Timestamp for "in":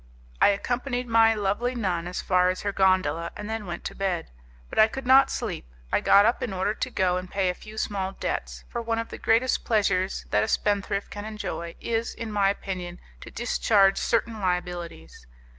6.41-6.51, 12.15-12.31